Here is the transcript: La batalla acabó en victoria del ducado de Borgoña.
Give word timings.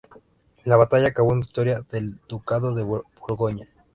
La 0.65 0.77
batalla 0.77 1.09
acabó 1.09 1.31
en 1.31 1.41
victoria 1.41 1.81
del 1.91 2.19
ducado 2.27 2.73
de 2.73 2.81
Borgoña. 2.81 3.67